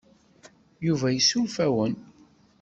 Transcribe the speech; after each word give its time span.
Yuba 0.85 1.07
yessuref-awen. 1.11 1.93